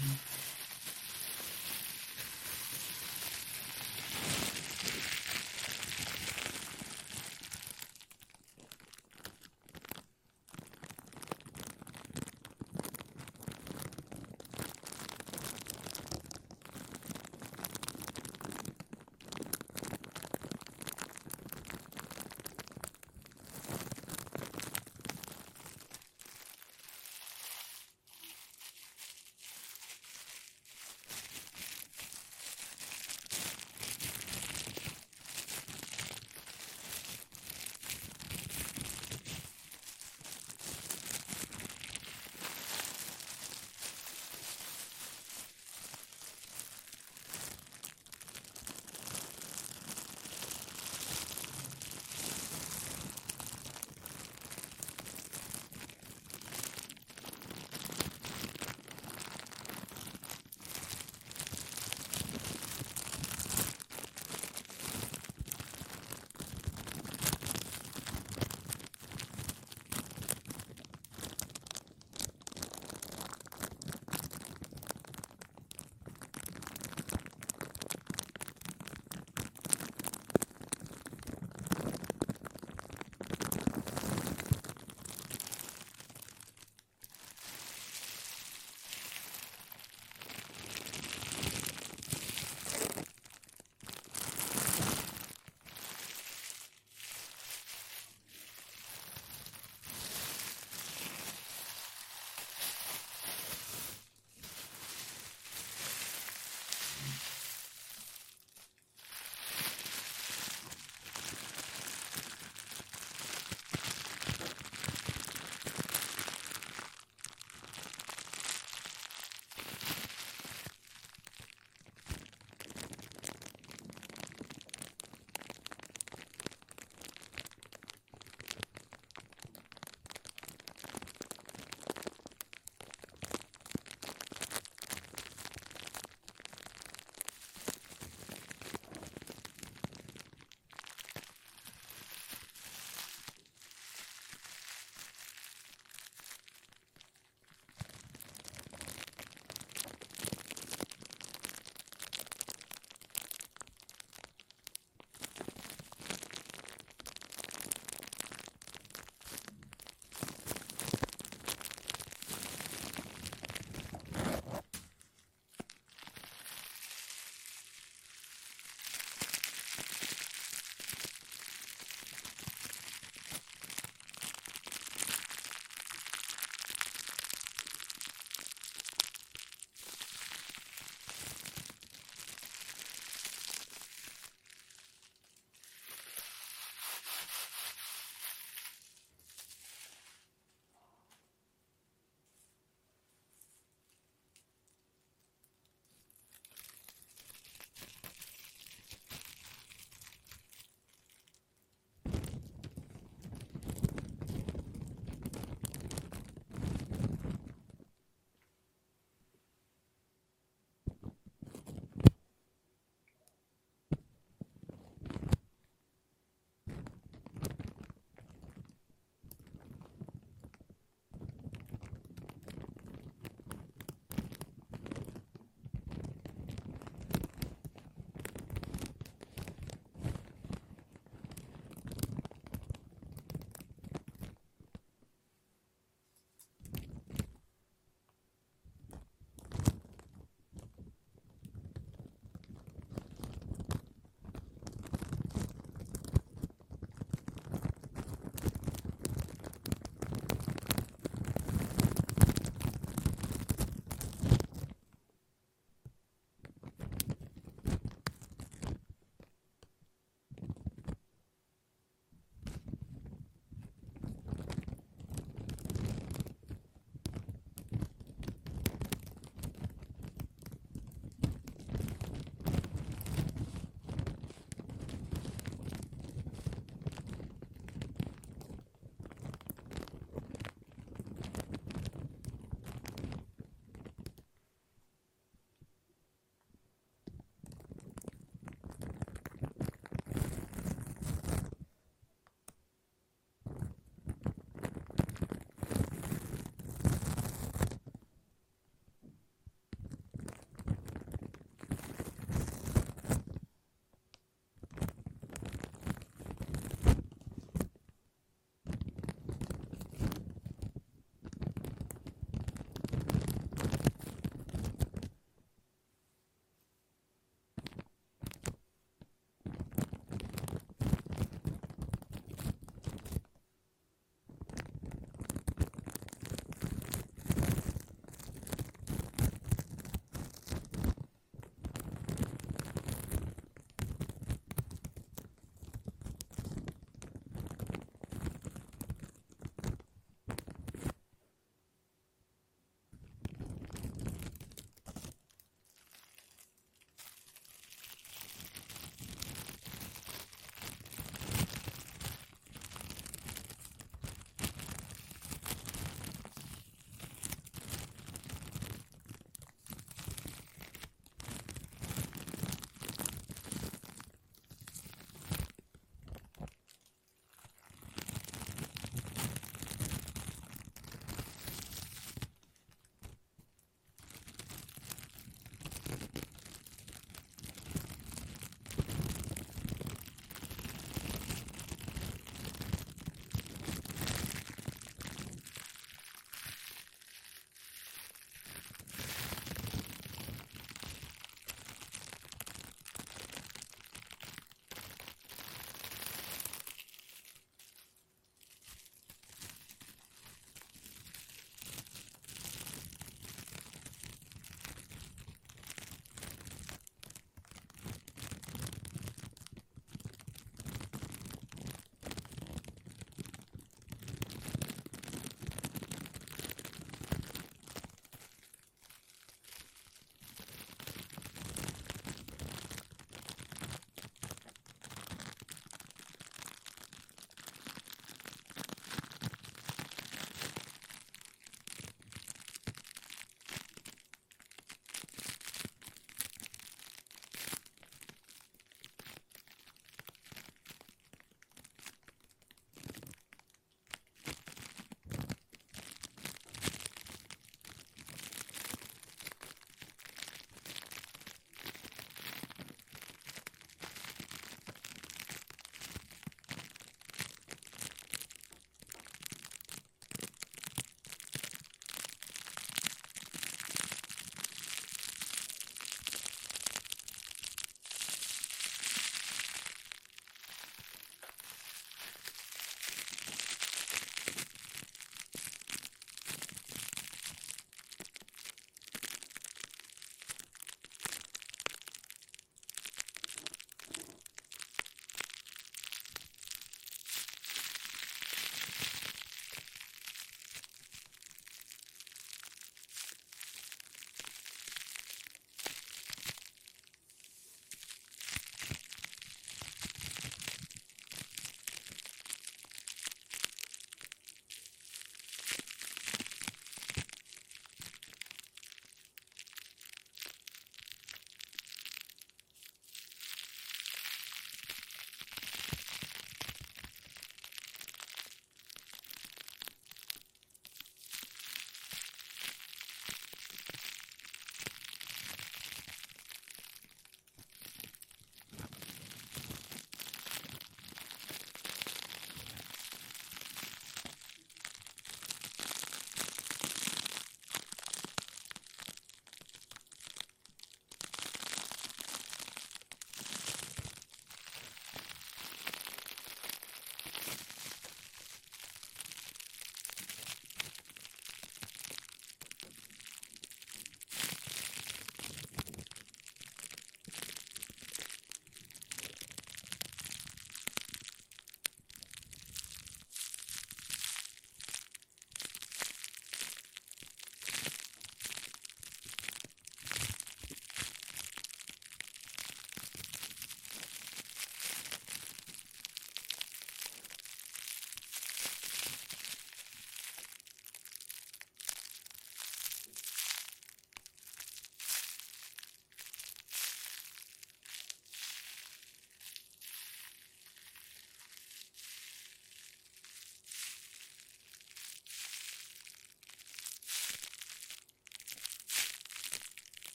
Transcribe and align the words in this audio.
Mm-hmm. 0.00 0.27